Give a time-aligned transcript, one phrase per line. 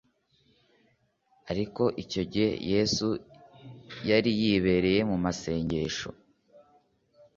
[1.51, 3.07] Ariko icyo gihe Yesu
[4.09, 6.09] yari yibereye mu masengesho